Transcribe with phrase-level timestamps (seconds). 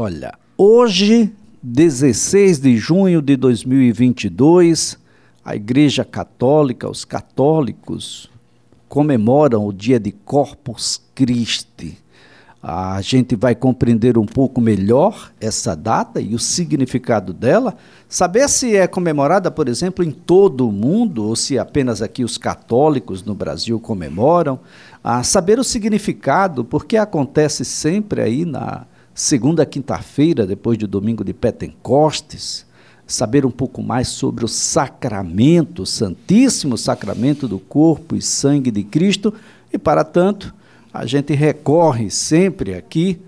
[0.00, 4.96] Olha, hoje, 16 de junho de 2022,
[5.44, 8.30] a Igreja Católica, os católicos,
[8.88, 11.98] comemoram o dia de Corpus Christi.
[12.62, 17.76] A gente vai compreender um pouco melhor essa data e o significado dela,
[18.08, 22.38] saber se é comemorada, por exemplo, em todo o mundo ou se apenas aqui os
[22.38, 24.60] católicos no Brasil comemoram,
[25.02, 28.86] a saber o significado, porque acontece sempre aí na
[29.18, 32.64] segunda quinta-feira, depois do domingo de Pentecostes,
[33.04, 38.84] saber um pouco mais sobre o sacramento, o santíssimo sacramento do corpo e sangue de
[38.84, 39.34] Cristo,
[39.72, 40.54] e para tanto,
[40.94, 43.18] a gente recorre sempre aqui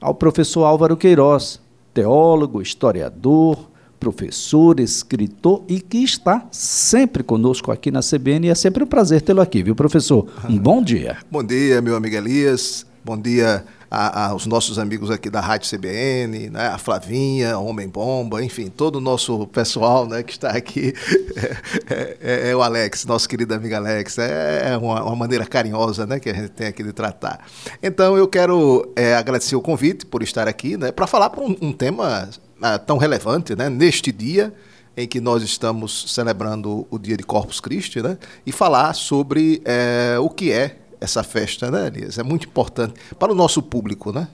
[0.00, 1.60] ao professor Álvaro Queiroz,
[1.94, 3.70] teólogo, historiador,
[4.00, 9.22] professor, escritor e que está sempre conosco aqui na CBN e é sempre um prazer
[9.22, 10.26] tê-lo aqui, viu, professor?
[10.50, 11.18] Um bom dia.
[11.30, 12.84] Bom dia, meu amigo Elias.
[13.04, 18.42] Bom dia a, aos nossos amigos aqui da Rádio CBN, né, a Flavinha, Homem Bomba,
[18.42, 20.92] enfim, todo o nosso pessoal né, que está aqui.
[21.88, 24.18] É, é, é o Alex, nosso querido amigo Alex.
[24.18, 27.46] É, uma, uma, maneira carinhosa né, que a gente tem aqui de tratar.
[27.82, 31.56] Então, eu quero é, agradecer o convite por estar aqui né, para falar por um,
[31.60, 32.28] um tema
[32.58, 34.52] uh, tão relevante né, neste dia
[34.96, 40.16] em que nós estamos celebrando o dia de Corpus Christi, né, e falar sobre é,
[40.18, 42.18] o que é essa festa, né, Elias?
[42.18, 44.28] É muito importante para o nosso público, né?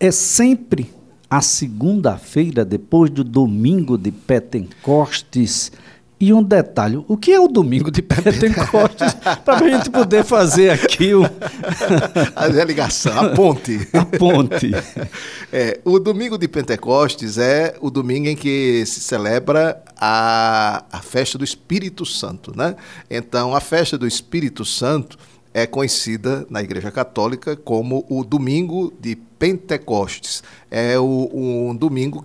[0.00, 0.92] É sempre
[1.30, 5.70] a segunda-feira, depois do domingo de Pentecostes.
[6.20, 9.14] E um detalhe, o que é o domingo de Pentecostes?
[9.44, 11.22] para a gente poder fazer aqui o...
[12.34, 13.86] a ligação, a ponte.
[13.92, 14.72] A ponte.
[15.52, 21.38] É, o domingo de Pentecostes é o domingo em que se celebra a, a festa
[21.38, 22.74] do Espírito Santo, né?
[23.08, 25.16] Então, a festa do Espírito Santo
[25.52, 30.42] é conhecida na Igreja Católica como o Domingo de Pentecostes.
[30.70, 32.24] É o, um domingo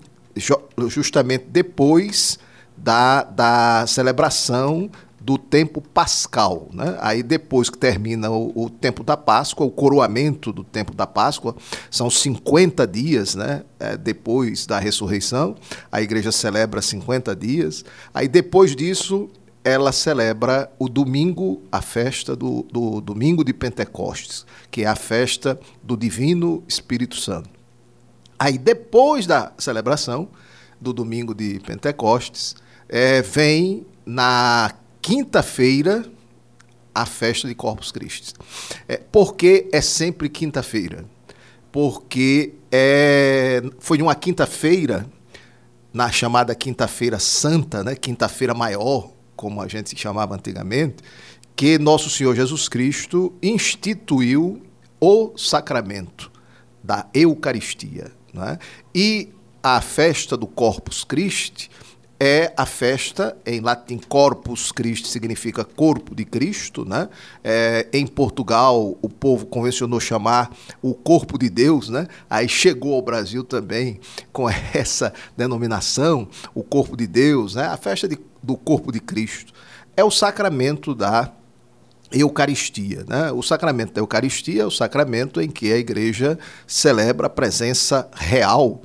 [0.87, 2.39] justamente depois
[2.75, 4.89] da, da celebração
[5.23, 6.67] do tempo pascal.
[6.73, 6.97] Né?
[6.99, 11.55] Aí depois que termina o, o, tempo da Páscoa, o coroamento do tempo da Páscoa,
[11.89, 13.63] são 50 dias né?
[13.79, 15.55] É, depois da ressurreição,
[15.89, 17.85] a igreja celebra 50 dias.
[18.13, 19.29] Aí depois disso
[19.63, 25.59] ela celebra o domingo, a festa do, do domingo de Pentecostes, que é a festa
[25.81, 27.49] do Divino Espírito Santo.
[28.37, 30.27] Aí, depois da celebração
[30.81, 32.55] do domingo de Pentecostes,
[32.89, 36.05] é, vem na quinta-feira
[36.93, 38.33] a festa de Corpus Christi.
[38.87, 41.05] É, por que é sempre quinta-feira?
[41.71, 45.07] Porque é, foi uma quinta-feira,
[45.93, 50.97] na chamada Quinta-feira Santa, né, Quinta-feira Maior, como a gente se chamava antigamente,
[51.55, 54.61] que nosso Senhor Jesus Cristo instituiu
[54.99, 56.31] o sacramento
[56.83, 58.11] da Eucaristia.
[58.33, 58.57] Né?
[58.93, 59.29] E
[59.61, 61.69] a festa do Corpus Christi
[62.19, 67.09] é a festa, em latim Corpus Christi significa corpo de Cristo, né?
[67.43, 72.07] É, em Portugal o povo convencionou chamar o corpo de Deus, né?
[72.29, 73.99] Aí chegou ao Brasil também
[74.31, 77.65] com essa denominação, o corpo de Deus, né?
[77.65, 79.53] A festa de, do corpo de Cristo
[79.95, 81.31] é o sacramento da
[82.11, 83.05] Eucaristia.
[83.07, 83.31] Né?
[83.31, 86.37] O sacramento da Eucaristia é o sacramento em que a igreja
[86.67, 88.81] celebra a presença real,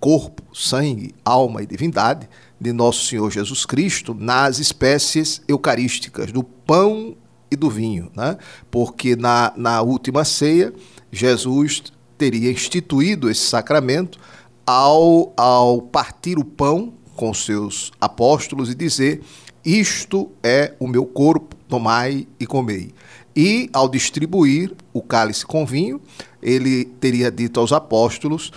[0.00, 2.28] corpo, sangue, alma e divindade
[2.60, 7.16] de nosso Senhor Jesus Cristo nas espécies eucarísticas, do pão
[7.50, 8.36] e do vinho, né?
[8.70, 10.72] porque na, na última ceia,
[11.12, 11.84] Jesus
[12.18, 14.18] teria instituído esse sacramento
[14.66, 19.22] ao, ao partir o pão com seus apóstolos e dizer:
[19.64, 22.92] Isto é o meu corpo, tomai e comei.
[23.34, 26.00] E ao distribuir o cálice com vinho,
[26.42, 28.52] ele teria dito aos apóstolos: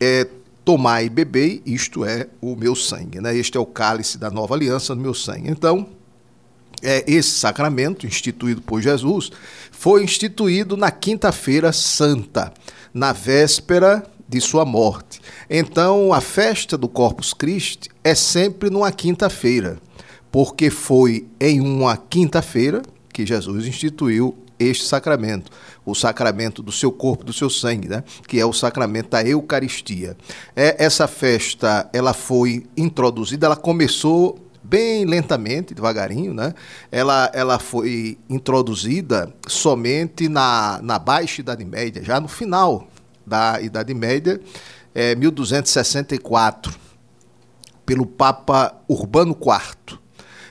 [0.00, 0.26] é,
[0.64, 3.20] tomai e bebei, isto é o meu sangue.
[3.20, 3.36] Né?
[3.36, 5.50] Este é o cálice da nova aliança do meu sangue.
[5.50, 5.86] Então,
[6.82, 9.30] é, esse sacramento, instituído por Jesus,
[9.70, 12.52] foi instituído na Quinta-feira Santa,
[12.92, 14.04] na véspera
[14.34, 15.20] de sua morte.
[15.48, 19.78] Então, a festa do Corpus Christi é sempre numa quinta-feira,
[20.32, 22.82] porque foi em uma quinta-feira
[23.12, 25.52] que Jesus instituiu este sacramento,
[25.86, 28.02] o sacramento do seu corpo, do seu sangue, né?
[28.26, 30.16] que é o sacramento da Eucaristia.
[30.56, 36.54] É, essa festa ela foi introduzida, ela começou bem lentamente, devagarinho, né?
[36.90, 42.88] Ela, ela foi introduzida somente na, na Baixa Idade Média, já no final
[43.26, 44.40] da Idade Média,
[44.94, 46.74] é, 1264,
[47.84, 49.98] pelo Papa Urbano IV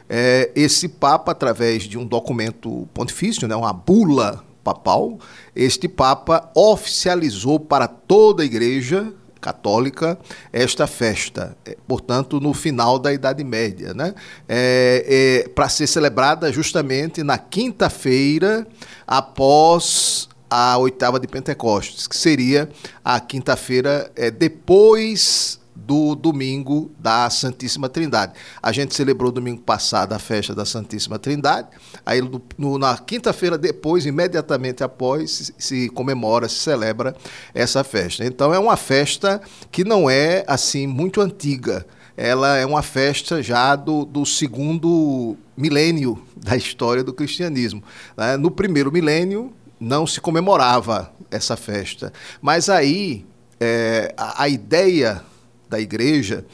[0.10, 5.18] é, esse Papa, através de um documento pontifício, né, uma bula papal,
[5.56, 9.12] este Papa oficializou para toda a igreja
[9.42, 10.18] Católica
[10.54, 14.14] esta festa, é, portanto, no final da Idade Média, né?
[14.48, 18.66] É, é, para ser celebrada justamente na quinta-feira
[19.06, 22.70] após a oitava de Pentecostes, que seria
[23.04, 28.34] a quinta-feira é, depois do domingo da Santíssima Trindade.
[28.62, 31.70] A gente celebrou domingo passado a festa da Santíssima Trindade,
[32.06, 32.22] aí
[32.56, 37.16] no, na quinta-feira depois, imediatamente após, se, se, comemora, se celebra
[37.52, 38.24] essa festa.
[38.24, 39.42] Então é uma festa
[39.72, 41.84] que não é assim muito antiga.
[42.16, 47.84] Ela é uma festa já do, do segundo milênio da história do cristianismo.
[48.16, 48.38] Né?
[48.38, 49.52] No primeiro milênio
[49.84, 53.26] não se comemorava essa festa, mas aí
[53.60, 55.22] é, a, a ideia
[55.70, 56.46] da igreja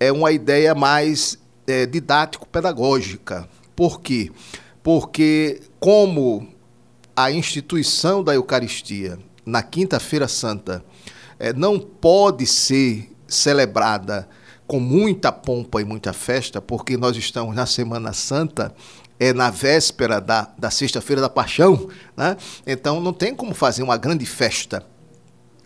[0.00, 3.48] é uma ideia mais é, didático-pedagógica.
[3.76, 4.32] Por quê?
[4.82, 6.48] Porque, como
[7.14, 10.84] a instituição da Eucaristia na Quinta-feira Santa
[11.38, 14.28] é, não pode ser celebrada
[14.66, 18.74] com muita pompa e muita festa, porque nós estamos na Semana Santa,
[19.18, 22.36] é na véspera da, da Sexta-feira da Paixão, né?
[22.66, 24.84] então não tem como fazer uma grande festa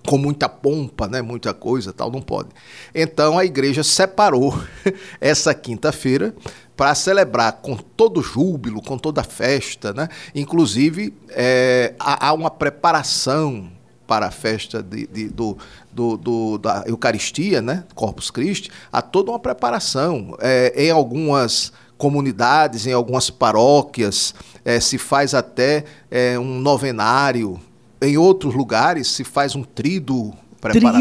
[0.07, 2.51] com muita pompa, né, muita coisa, tal, não pode.
[2.95, 4.57] Então a igreja separou
[5.21, 6.35] essa quinta-feira
[6.77, 10.09] para celebrar com todo júbilo, com toda festa, né?
[10.35, 13.71] Inclusive é, há, uma preparação
[14.07, 15.57] para a festa de, de, do,
[15.91, 17.85] do, do, da Eucaristia, né?
[17.95, 24.35] Corpus Christi, há toda uma preparação é, em algumas comunidades, em algumas paróquias,
[24.65, 27.61] é, se faz até é, um novenário
[28.01, 30.33] em outros lugares se faz um trido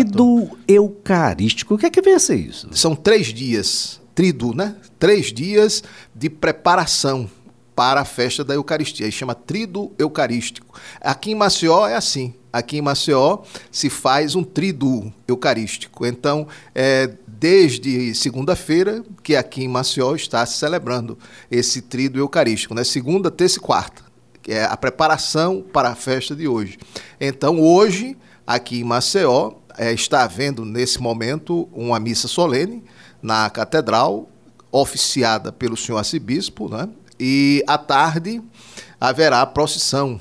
[0.03, 1.73] Trido eucarístico.
[1.73, 2.69] O que é que vem a ser isso?
[2.73, 4.75] São três dias, trido, né?
[4.99, 5.83] Três dias
[6.13, 7.27] de preparação
[7.75, 9.05] para a festa da Eucaristia.
[9.05, 10.79] Aí chama trido eucarístico.
[11.01, 12.33] Aqui em Maceió é assim.
[12.53, 13.39] Aqui em Maceió
[13.71, 16.05] se faz um trido eucarístico.
[16.05, 17.11] Então, é,
[17.45, 21.15] desde segunda-feira que aqui em Maceió está se celebrando
[21.51, 22.83] esse trido eucarístico, né?
[22.83, 24.03] Segunda, terça e quarta
[24.41, 26.79] que é a preparação para a festa de hoje.
[27.19, 32.83] Então, hoje, aqui em Maceió, é, está havendo nesse momento uma missa solene
[33.21, 34.27] na catedral,
[34.71, 36.89] oficiada pelo senhor arcebispo, né?
[37.19, 38.41] e à tarde
[38.99, 40.19] haverá a procissão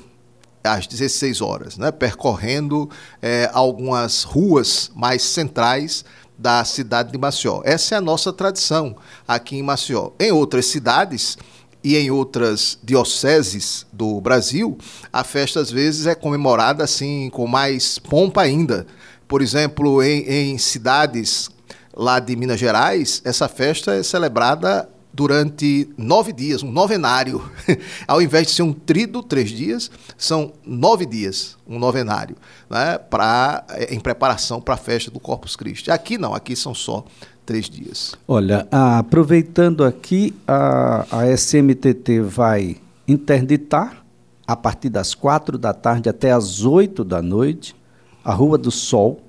[0.63, 1.91] às 16 horas, né?
[1.91, 2.89] percorrendo
[3.19, 6.03] é, algumas ruas mais centrais
[6.37, 7.61] da cidade de Maceió.
[7.63, 8.95] Essa é a nossa tradição
[9.27, 10.11] aqui em Maceió.
[10.19, 11.37] Em outras cidades,
[11.85, 14.75] e em outras dioceses do Brasil,
[15.13, 18.87] a festa às vezes é comemorada assim com mais pompa ainda.
[19.27, 21.47] Por exemplo, em, em cidades
[21.95, 27.41] lá de Minas Gerais, essa festa é celebrada durante nove dias, um novenário.
[28.05, 32.35] Ao invés de ser um trido, três dias, são nove dias, um novenário,
[32.69, 35.89] né, pra, em preparação para a festa do Corpus Christi.
[35.89, 37.05] Aqui não, aqui são só
[37.45, 38.13] três dias.
[38.27, 42.77] Olha, aproveitando aqui, a, a SMTT vai
[43.07, 44.03] interditar
[44.45, 47.75] a partir das quatro da tarde até as oito da noite
[48.23, 49.21] a Rua do Sol,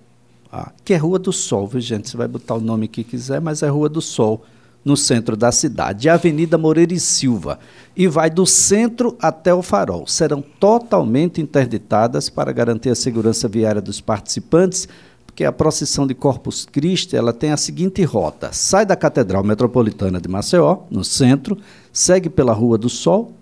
[0.51, 2.09] ah, que é Rua do Sol, viu gente?
[2.09, 4.43] Você vai botar o nome que quiser, mas é Rua do Sol,
[4.87, 6.09] no centro da cidade.
[6.09, 7.59] A Avenida Moreira e Silva.
[7.97, 10.07] E vai do centro até o farol.
[10.07, 14.89] Serão totalmente interditadas para garantir a segurança viária dos participantes
[15.27, 20.19] porque a procissão de Corpus Christi ela tem a seguinte rota: sai da Catedral Metropolitana
[20.19, 21.59] de Maceió, no centro,
[21.93, 23.33] segue pela Rua do Sol,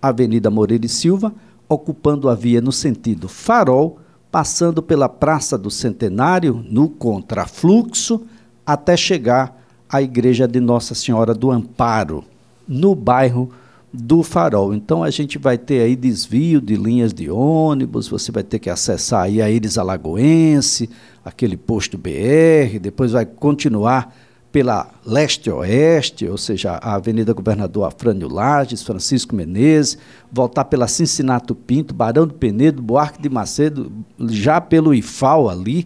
[0.00, 1.34] Avenida Moreira e Silva,
[1.68, 3.98] ocupando a via no sentido Farol,
[4.32, 8.22] passando pela Praça do Centenário, no contrafluxo,
[8.64, 12.24] até chegar à Igreja de Nossa Senhora do Amparo,
[12.66, 13.50] no bairro
[13.92, 14.74] do farol.
[14.74, 18.68] Então a gente vai ter aí desvio de linhas de ônibus, você vai ter que
[18.68, 20.90] acessar aí a Iris Alagoense,
[21.24, 24.12] aquele posto BR, depois vai continuar
[24.54, 29.98] pela leste-oeste, ou seja, a Avenida Governador Afrânio Lages, Francisco Menezes,
[30.30, 33.90] voltar pela Cincinnato Pinto, Barão do Penedo, Buarque de Macedo,
[34.28, 35.84] já pelo IFAL ali,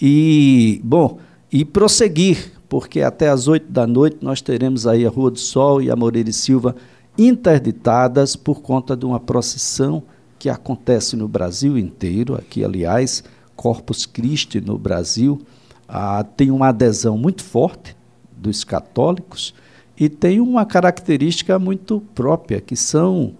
[0.00, 1.18] e, bom,
[1.52, 5.80] e prosseguir, porque até às oito da noite nós teremos aí a Rua do Sol
[5.80, 6.74] e a Moreira e Silva
[7.18, 10.02] interditadas por conta de uma procissão
[10.38, 12.34] que acontece no Brasil inteiro.
[12.34, 15.40] Aqui, aliás, Corpus Christi no Brasil
[15.88, 17.96] ah, tem uma adesão muito forte
[18.36, 19.54] dos católicos
[19.98, 23.34] e tem uma característica muito própria, que são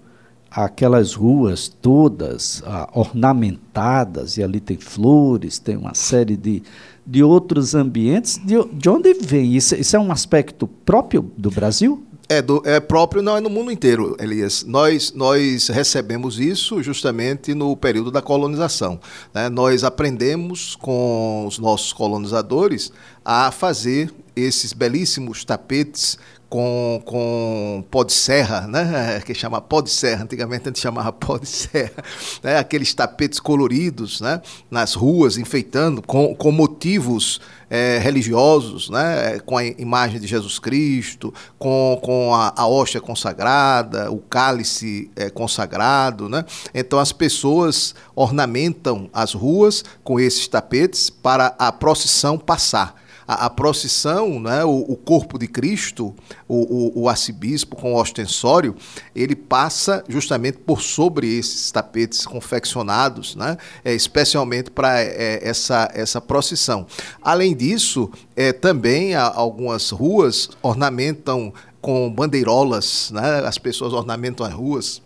[0.50, 6.62] aquelas ruas todas ah, ornamentadas, e ali tem flores, tem uma série de,
[7.06, 8.40] de outros ambientes.
[8.44, 9.54] De, de onde vem?
[9.54, 12.06] Isso, isso é um aspecto próprio do Brasil?
[12.28, 14.64] É, do, é próprio, não é no mundo inteiro, Elias.
[14.64, 18.98] Nós, nós recebemos isso justamente no período da colonização.
[19.32, 19.48] Né?
[19.48, 22.92] Nós aprendemos com os nossos colonizadores
[23.24, 29.20] a fazer esses belíssimos tapetes com, com pó de serra, né?
[29.26, 32.04] que chama pó de serra, antigamente a gente chamava pó de serra,
[32.42, 32.58] né?
[32.58, 34.40] aqueles tapetes coloridos né?
[34.70, 39.40] nas ruas, enfeitando com, com motivos é, religiosos, né?
[39.40, 45.28] com a imagem de Jesus Cristo, com, com a, a hóstia consagrada, o cálice é,
[45.28, 46.28] consagrado.
[46.28, 46.44] Né?
[46.72, 53.50] Então as pessoas ornamentam as ruas com esses tapetes para a procissão passar a, a
[53.50, 56.14] procissão, né, o, o, corpo de Cristo,
[56.48, 58.74] o, o, o arcebispo com o ostensório,
[59.14, 66.20] ele passa justamente por sobre esses tapetes confeccionados, né, é, especialmente para é, essa, essa
[66.20, 66.86] procissão.
[67.20, 75.02] Além disso, é, também algumas ruas ornamentam com bandeirolas, né, as pessoas ornamentam as ruas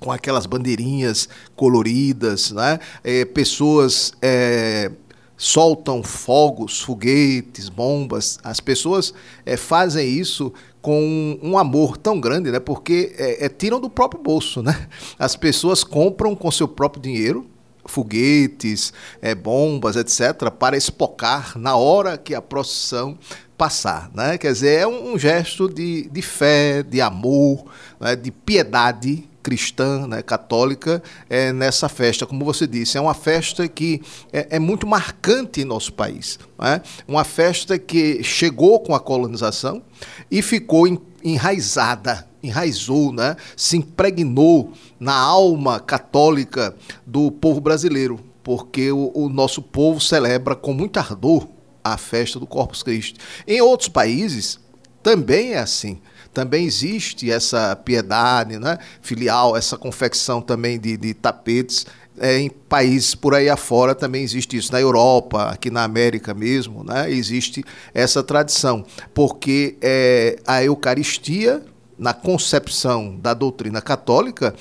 [0.00, 2.78] com aquelas bandeirinhas coloridas, né?
[3.02, 4.90] É, pessoas é,
[5.36, 8.38] soltam fogos, foguetes, bombas.
[8.42, 9.12] As pessoas
[9.44, 12.60] é, fazem isso com um amor tão grande, né?
[12.60, 14.88] Porque é, é, tiram do próprio bolso, né?
[15.18, 17.46] As pessoas compram com seu próprio dinheiro
[17.88, 23.16] foguetes, é, bombas, etc., para espocar na hora que a procissão
[23.56, 24.10] passar.
[24.14, 24.36] Né?
[24.38, 27.64] Quer dizer, é um, gesto de, de fé, de amor,
[28.00, 28.14] né?
[28.14, 31.00] de piedade cristã, né, católica,
[31.30, 32.26] é, nessa festa.
[32.26, 36.36] Como você disse, é uma festa que é, é muito marcante em nosso país.
[36.58, 36.82] Né?
[37.06, 39.80] Uma festa que chegou com a colonização
[40.28, 40.88] e ficou
[41.22, 43.36] enraizada, enraizou, né?
[43.56, 46.74] se impregnou na alma católica
[47.06, 51.46] do povo brasileiro, porque o, o nosso povo celebra com muito ardor
[51.84, 53.20] a festa do Corpus Christi.
[53.46, 54.58] Em outros países
[55.04, 56.00] também é assim
[56.36, 61.86] também existe essa piedade né, filial, essa confecção também de, de tapetes.
[62.18, 64.70] É, em países por aí afora também existe isso.
[64.70, 67.64] Na Europa, aqui na América mesmo, né, existe
[67.94, 68.84] essa tradição.
[69.14, 71.62] Porque é, a Eucaristia,
[71.98, 74.54] na concepção da doutrina católica,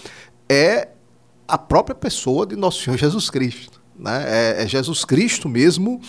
[0.48, 0.88] é
[1.46, 3.82] a própria pessoa de nosso Senhor Jesus Cristo.
[4.00, 4.24] Né?
[4.30, 6.00] É, é Jesus Cristo mesmo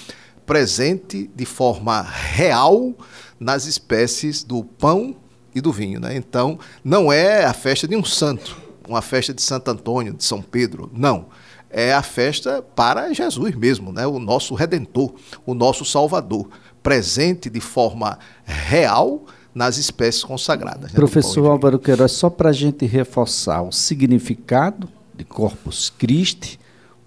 [0.46, 2.94] presente de forma real
[3.40, 5.16] nas espécies do pão
[5.56, 5.98] e do vinho.
[5.98, 6.14] Né?
[6.14, 10.42] Então, não é a festa de um santo, uma festa de Santo Antônio, de São
[10.42, 11.26] Pedro, não.
[11.68, 14.06] É a festa para Jesus mesmo, né?
[14.06, 16.48] o nosso Redentor, o nosso Salvador,
[16.82, 20.92] presente de forma real nas espécies consagradas.
[20.92, 20.94] Né?
[20.94, 26.60] Professor Álvaro Queiroz, só para a gente reforçar o significado de Corpus Christi,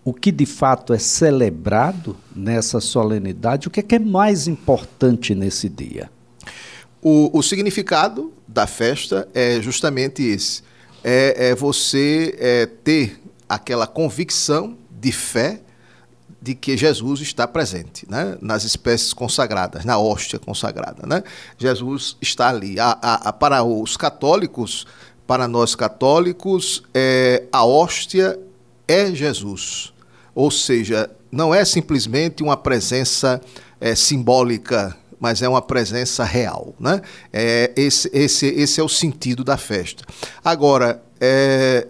[0.03, 5.35] o que de fato é celebrado nessa solenidade, o que é, que é mais importante
[5.35, 6.09] nesse dia?
[7.01, 10.63] O, o significado da festa é justamente esse:
[11.03, 15.61] é, é você é, ter aquela convicção de fé
[16.41, 18.37] de que Jesus está presente, né?
[18.41, 21.05] nas espécies consagradas, na hóstia consagrada.
[21.05, 21.21] Né?
[21.57, 22.79] Jesus está ali.
[22.79, 24.87] A, a, a, para os católicos,
[25.27, 28.39] para nós católicos, é, a hóstia
[28.87, 29.93] é Jesus.
[30.33, 33.41] Ou seja, não é simplesmente uma presença
[33.81, 36.73] é, simbólica mas é uma presença real.
[36.79, 37.01] Né?
[37.31, 40.03] É, esse, esse, esse é o sentido da festa.
[40.43, 41.87] Agora, é,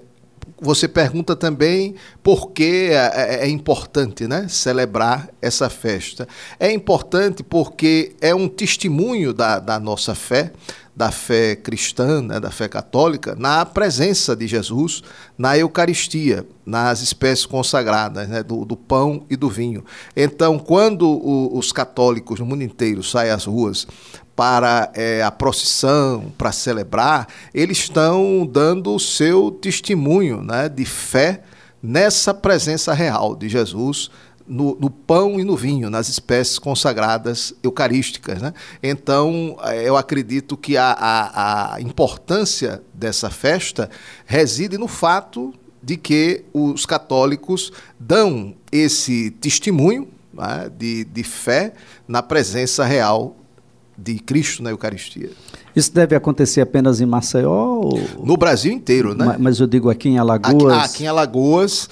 [0.62, 6.28] você pergunta também por que é, é, é, importante né, celebrar essa festa.
[6.60, 10.52] É importante porque é um testemunho da, da nossa fé,
[10.96, 15.02] da fé cristã, né, da fé católica, na presença de Jesus
[15.38, 19.86] na Eucaristia, nas espécies consagradas, né, do, do, pão e do vinho.
[20.16, 23.88] Então, quando o, os católicos no mundo inteiro saem às ruas
[24.36, 31.44] para é, a procissão, para celebrar, eles estão dando o seu testemunho né, de fé
[31.82, 34.10] nessa presença real de Jesus
[34.50, 38.42] no, no, pão e no vinho, nas espécies consagradas eucarísticas.
[38.42, 38.54] Né?
[38.82, 43.90] Então, eh, eu acredito que a, a, a importância dessa festa
[44.26, 51.74] reside no fato de que os católicos dão esse testemunho né, de, de fé
[52.08, 53.36] na presença real
[53.98, 55.30] de Cristo na Eucaristia.
[55.76, 57.82] Isso deve acontecer apenas em Maceió?
[57.82, 58.00] Ou...
[58.24, 59.36] No Brasil inteiro, né?
[59.40, 60.74] Mas eu digo aqui em Alagoas.
[60.74, 61.90] Aqui, aqui em Alagoas,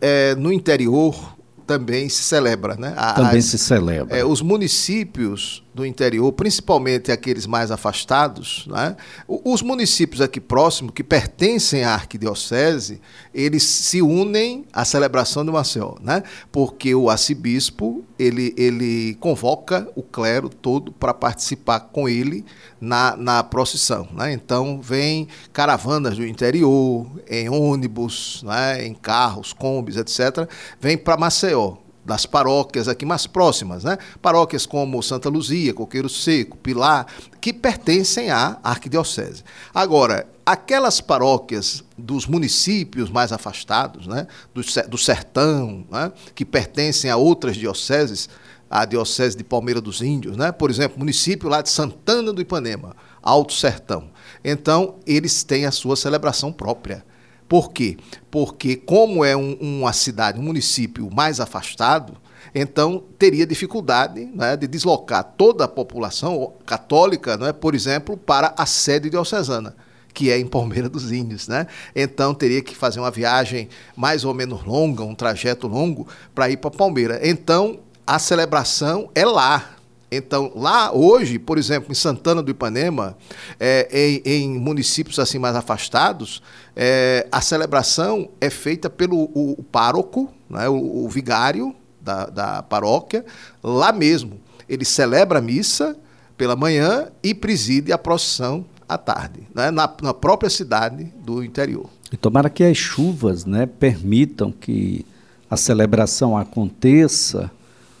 [0.00, 1.33] é, no interior,
[1.66, 2.76] também se celebra.
[2.76, 2.94] Né?
[3.16, 4.16] Também se celebra.
[4.16, 8.96] É, os municípios do interior, principalmente aqueles mais afastados, né?
[9.26, 13.00] os municípios aqui próximos, que pertencem à arquidiocese,
[13.34, 16.22] eles se unem à celebração de Maceió, né?
[16.52, 22.44] porque o arcebispo ele, ele convoca o clero todo para participar com ele
[22.80, 24.06] na, na procissão.
[24.12, 24.32] Né?
[24.32, 28.86] Então, vem caravanas do interior, em ônibus, né?
[28.86, 30.48] em carros, combis, etc.,
[30.80, 33.96] vem para Maceió das paróquias aqui mais próximas, né?
[34.20, 37.06] Paróquias como Santa Luzia, Coqueiro Seco, Pilar,
[37.40, 39.42] que pertencem à arquidiocese.
[39.74, 44.26] Agora, aquelas paróquias dos municípios mais afastados, né?
[44.52, 46.12] do, do sertão, né?
[46.34, 48.28] que pertencem a outras dioceses,
[48.68, 50.52] a diocese de Palmeira dos Índios, né?
[50.52, 54.10] por exemplo, município lá de Santana do Ipanema, Alto Sertão.
[54.44, 57.04] Então, eles têm a sua celebração própria.
[57.48, 57.96] Por quê?
[58.30, 62.16] Porque, como é um, uma cidade, um município mais afastado,
[62.54, 68.66] então teria dificuldade né, de deslocar toda a população católica, né, por exemplo, para a
[68.66, 69.74] sede diocesana
[70.14, 71.66] que é em Palmeira dos Índios, né?
[71.92, 76.56] Então teria que fazer uma viagem mais ou menos longa, um trajeto longo para ir
[76.56, 77.18] para Palmeira.
[77.20, 79.73] Então a celebração é lá,
[80.16, 83.16] então, lá hoje, por exemplo, em Santana do Ipanema,
[83.58, 86.42] é, em, em, municípios assim mais afastados,
[86.74, 92.62] é, a celebração é feita pelo o, o pároco, né, o, o vigário da, da
[92.62, 93.24] paróquia,
[93.62, 94.40] lá mesmo.
[94.68, 95.96] Ele celebra a missa
[96.36, 101.88] pela manhã e preside a procissão à tarde, né, na, na própria cidade do interior.
[102.12, 105.04] E tomara que as chuvas né, permitam que
[105.50, 107.50] a celebração aconteça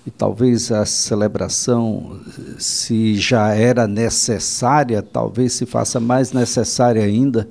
[0.06, 2.20] e talvez a celebração,
[2.58, 7.48] se já era necessária, talvez se faça mais necessária ainda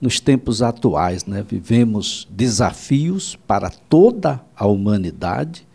[0.00, 1.24] nos tempos atuais.
[1.24, 1.44] Né?
[1.48, 5.66] Vivemos desafios para toda a humanidade.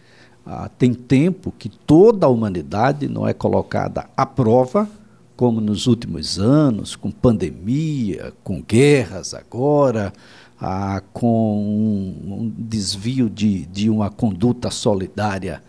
[0.46, 4.90] Ah, tem tempo que toda a humanidade não é colocada à prova,
[5.38, 10.12] como nos últimos anos, com pandemia, com guerras agora,
[10.60, 15.64] ah, com um, um desvio de, de uma conduta solidária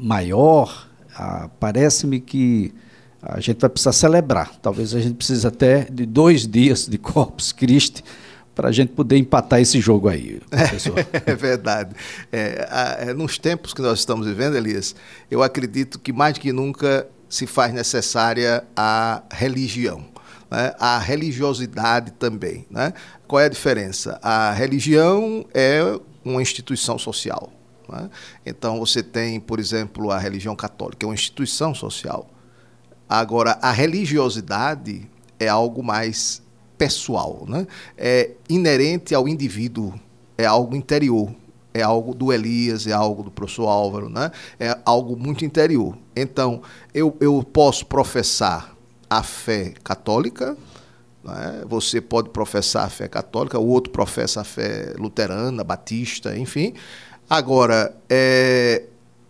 [0.00, 2.74] maior, ah, parece-me que
[3.22, 4.52] a gente vai precisar celebrar.
[4.62, 8.02] Talvez a gente precise até de dois dias de Corpus Christi
[8.54, 10.94] para a gente poder empatar esse jogo aí, professor.
[11.26, 11.94] É, verdade.
[12.32, 14.94] É, é, nos tempos que nós estamos vivendo, Elias,
[15.30, 20.04] eu acredito que mais que nunca se faz necessária a religião.
[20.50, 20.74] Né?
[20.78, 22.66] A religiosidade também.
[22.70, 22.92] Né?
[23.26, 24.18] Qual é a diferença?
[24.22, 27.52] A religião é uma instituição social.
[27.90, 28.10] Né?
[28.44, 32.28] Então, você tem, por exemplo, a religião católica, é uma instituição social.
[33.08, 36.42] Agora, a religiosidade é algo mais
[36.78, 37.66] pessoal, né?
[37.98, 39.92] é inerente ao indivíduo,
[40.38, 41.34] é algo interior,
[41.74, 44.30] é algo do Elias, é algo do professor Álvaro, né?
[44.58, 45.96] é algo muito interior.
[46.14, 46.62] Então,
[46.94, 48.74] eu, eu posso professar
[49.08, 50.56] a fé católica,
[51.24, 51.64] né?
[51.66, 56.74] você pode professar a fé católica, o outro professa a fé luterana, batista, enfim,
[57.30, 58.82] Agora, é,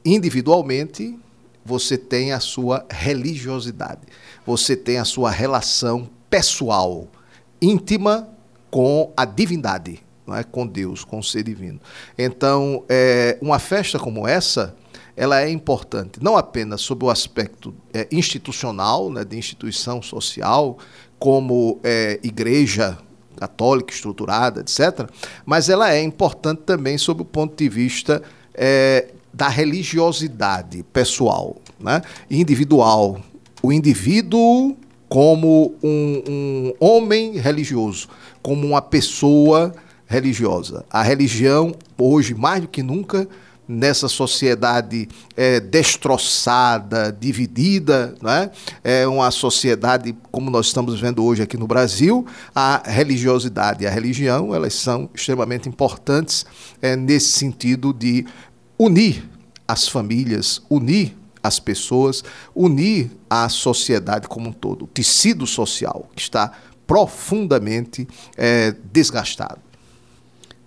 [0.03, 1.19] individualmente,
[1.63, 4.01] você tem a sua religiosidade,
[4.47, 7.07] você tem a sua relação pessoal,
[7.61, 8.27] íntima
[8.71, 10.43] com a divindade, não é?
[10.43, 11.79] com Deus, com o ser divino.
[12.17, 14.75] Então, é, uma festa como essa,
[15.15, 20.79] ela é importante, não apenas sob o aspecto é, institucional, né, de instituição social,
[21.19, 22.97] como é, igreja
[23.41, 25.09] católica, estruturada, etc.,
[25.45, 28.23] mas ela é importante também sob o ponto de vista
[28.55, 32.03] é, da religiosidade pessoal, né?
[32.31, 33.19] individual.
[33.63, 34.77] O indivíduo
[35.09, 38.09] como um, um homem religioso,
[38.41, 39.75] como uma pessoa
[40.07, 40.85] religiosa.
[40.91, 43.29] A religião, hoje, mais do que nunca,
[43.71, 48.51] nessa sociedade é, destroçada, dividida, né?
[48.83, 53.91] é uma sociedade como nós estamos vendo hoje aqui no Brasil, a religiosidade e a
[53.91, 56.45] religião elas são extremamente importantes
[56.83, 58.27] é, nesse sentido de
[58.77, 59.23] unir
[59.69, 66.23] as famílias, unir as pessoas, unir a sociedade como um todo, o tecido social que
[66.23, 66.53] está
[66.89, 69.70] profundamente é, desgastado.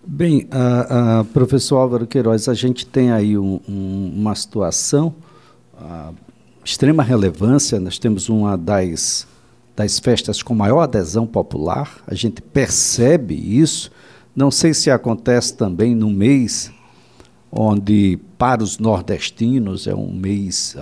[0.06, 5.16] Bem, a, a, professor Álvaro Queiroz, a gente tem aí um, um, uma situação
[6.62, 7.80] de extrema relevância.
[7.80, 9.26] Nós temos uma das,
[9.74, 13.90] das festas com maior adesão popular, a gente percebe isso.
[14.36, 16.70] Não sei se acontece também no mês
[17.50, 20.76] onde, para os nordestinos, é um mês,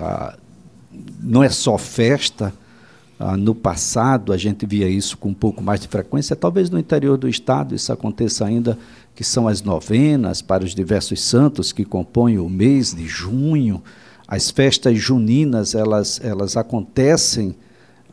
[1.20, 2.52] não é só festa,
[3.24, 6.76] ah, no passado, a gente via isso com um pouco mais de frequência, talvez no
[6.76, 8.76] interior do estado isso aconteça ainda,
[9.14, 13.80] que são as novenas para os diversos santos que compõem o mês de junho.
[14.26, 17.54] as festas juninas, elas, elas acontecem,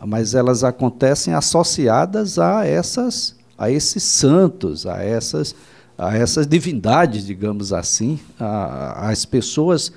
[0.06, 5.56] mas elas acontecem associadas a essas a esses santos, a essas
[5.98, 9.92] a essas divindades, digamos assim, a, as pessoas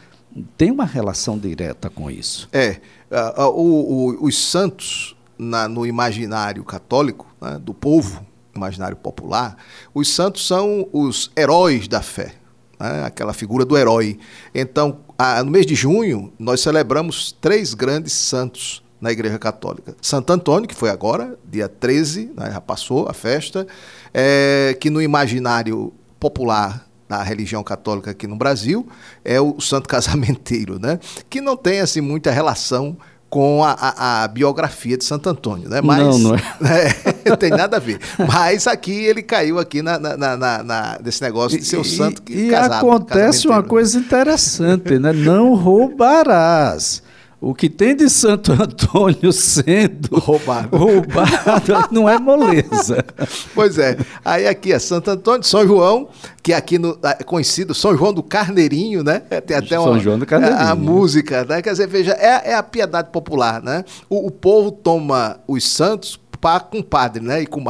[0.56, 2.48] têm uma relação direta com isso.
[2.52, 9.56] É, uh, o, o, os santos na, no imaginário católico né, do povo, imaginário popular,
[9.94, 12.34] os santos são os heróis da fé,
[12.78, 14.18] né, aquela figura do herói.
[14.54, 19.96] Então, a, no mês de junho, nós celebramos três grandes santos na Igreja Católica.
[20.00, 23.66] Santo Antônio, que foi agora, dia 13, né, já passou a festa,
[24.14, 28.86] é, que no imaginário popular da religião católica aqui no Brasil
[29.22, 30.98] é o santo casamenteiro, né?
[31.28, 32.96] que não tem assim muita relação
[33.28, 35.80] com a, a, a, biografia de Santo Antônio, né?
[35.80, 36.94] Mas, não, não é.
[37.24, 37.36] é.
[37.36, 37.98] tem nada a ver.
[38.18, 42.20] Mas aqui ele caiu aqui na, na, na, na desse negócio de ser o santo
[42.20, 45.14] que E, e acontece uma coisa interessante, né?
[45.14, 47.02] Não roubarás.
[47.42, 53.04] O que tem de Santo Antônio sendo roubado, roubado não é moleza.
[53.52, 53.98] Pois é.
[54.24, 56.08] Aí aqui é Santo Antônio, São João,
[56.40, 59.18] que aqui no, é conhecido São João do Carneirinho, né?
[59.18, 60.60] Tem até uma, São João do Carneirinho.
[60.60, 61.60] A, a música, né?
[61.60, 63.84] Quer dizer, veja, é, é a piedade popular, né?
[64.08, 67.42] O, o povo toma os santos para com padre, né?
[67.42, 67.60] E com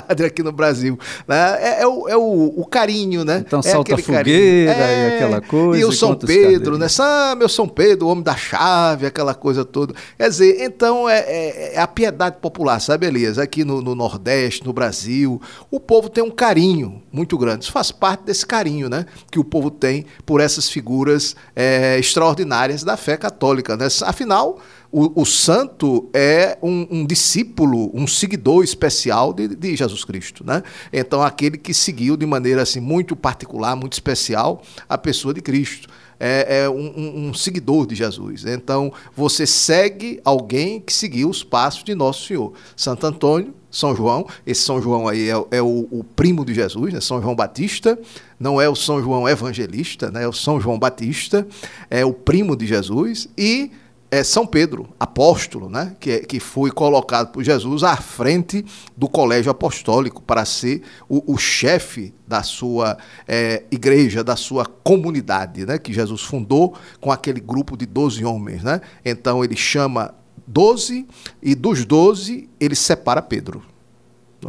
[0.00, 0.98] padre aqui no Brasil.
[1.26, 1.58] Né?
[1.60, 3.42] É, é, o, é o, o, carinho, né?
[3.46, 5.80] Então é salta fogueira é, e aquela coisa.
[5.80, 6.88] E o São Pedro, né?
[6.88, 9.94] São, meu São Pedro, o homem da chave, aquela coisa toda.
[10.16, 13.38] Quer dizer, então é, é, é a piedade popular, sabe, Elias?
[13.38, 17.64] Aqui no, no, Nordeste, no Brasil, o povo tem um carinho muito grande.
[17.64, 19.06] Isso faz parte desse carinho, né?
[19.30, 23.86] Que o povo tem por essas figuras é, extraordinárias da fé católica, né?
[24.02, 30.44] Afinal, o, o santo é um, um, discípulo, um seguidor especial de, de, Jesus Cristo,
[30.44, 30.62] né?
[30.92, 35.88] Então aquele que seguiu de maneira assim muito particular, muito especial a pessoa de Cristo.
[36.18, 38.46] É, é um, um, seguidor de Jesus.
[38.46, 42.54] Então você segue alguém que seguiu os passos de nosso Senhor.
[42.74, 46.94] Santo Antônio, São João, esse São João aí é, é o, o, primo de Jesus,
[46.94, 47.02] né?
[47.02, 47.98] São João Batista,
[48.40, 50.24] não é o São João Evangelista, né?
[50.24, 51.46] é o São João Batista,
[51.90, 53.70] é o primo de Jesus e
[54.16, 58.64] é São Pedro, apóstolo, né, que, que foi colocado por Jesus à frente
[58.96, 62.96] do colégio apostólico para ser o, o chefe da sua
[63.28, 68.62] é, igreja, da sua comunidade, né, que Jesus fundou com aquele grupo de 12 homens.
[68.62, 68.80] Né?
[69.04, 70.14] Então ele chama
[70.46, 71.06] 12
[71.42, 73.62] e dos 12 ele separa Pedro.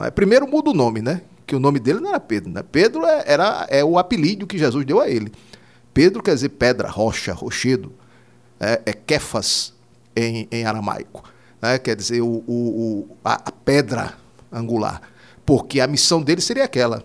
[0.01, 0.09] É?
[0.09, 1.21] Primeiro muda o nome, né?
[1.45, 2.51] que o nome dele não era Pedro.
[2.51, 2.63] Né?
[2.63, 5.31] Pedro é, era, é o apelido que Jesus deu a ele.
[5.93, 7.91] Pedro quer dizer pedra, rocha, rochedo
[8.59, 9.73] é, é Kefas
[10.15, 11.23] em, em aramaico.
[11.61, 11.77] Né?
[11.79, 14.13] Quer dizer, o, o, a, a pedra
[14.51, 15.01] angular.
[15.45, 17.03] Porque a missão dele seria aquela: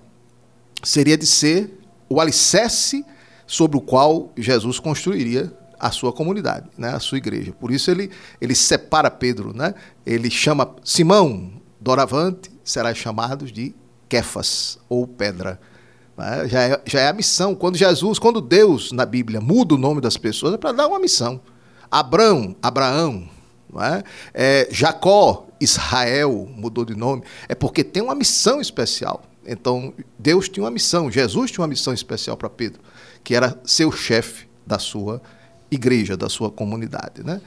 [0.82, 3.04] seria de ser o alicerce
[3.46, 7.52] sobre o qual Jesus construiria a sua comunidade, né, a sua igreja.
[7.52, 8.08] Por isso ele,
[8.40, 9.74] ele separa Pedro, né?
[10.06, 13.74] ele chama Simão, doravante será chamado de
[14.08, 15.60] Kefas, ou pedra.
[16.22, 16.48] Né?
[16.48, 17.54] Já, é, já é a missão.
[17.54, 21.00] Quando Jesus, quando Deus na Bíblia muda o nome das pessoas, é para dar uma
[21.00, 21.40] missão.
[21.90, 23.28] Abrão, Abraão,
[23.80, 24.02] é?
[24.32, 29.24] É, Jacó, Israel, mudou de nome, é porque tem uma missão especial.
[29.46, 32.80] Então, Deus tinha uma missão, Jesus tinha uma missão especial para Pedro,
[33.24, 35.20] que era ser o chefe da sua
[35.70, 37.24] igreja, da sua comunidade.
[37.24, 37.40] Né?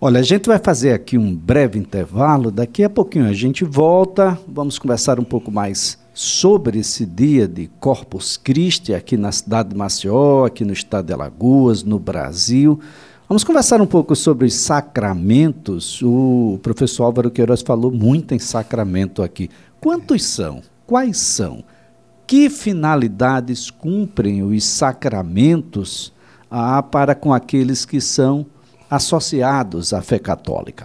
[0.00, 4.38] Olha, a gente vai fazer aqui um breve intervalo, daqui a pouquinho a gente volta,
[4.48, 9.76] vamos conversar um pouco mais sobre esse dia de Corpus Christi aqui na cidade de
[9.76, 12.80] Maceió, aqui no estado de Alagoas, no Brasil.
[13.28, 16.02] Vamos conversar um pouco sobre os sacramentos.
[16.02, 19.48] O professor Álvaro Queiroz falou muito em sacramento aqui.
[19.80, 20.60] Quantos são?
[20.84, 21.62] Quais são?
[22.26, 26.12] Que finalidades cumprem os sacramentos
[26.50, 28.44] ah, para com aqueles que são
[28.90, 30.84] associados à fé católica?